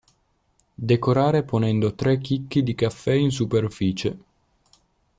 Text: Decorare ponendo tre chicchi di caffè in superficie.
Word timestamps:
Decorare 0.73 1.43
ponendo 1.43 1.93
tre 1.93 2.17
chicchi 2.17 2.63
di 2.63 2.73
caffè 2.73 3.11
in 3.13 3.29
superficie. 3.29 4.17